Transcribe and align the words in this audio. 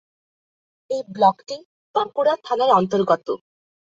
এই 0.89 1.01
ব্লকটি 1.09 1.57
বাঁকুড়া 1.95 2.33
থানার 2.45 2.71
অন্তর্গত। 2.79 3.27